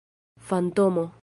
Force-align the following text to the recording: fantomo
fantomo 0.47 1.11